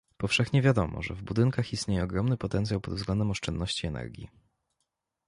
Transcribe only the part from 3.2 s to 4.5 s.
oszczędności energii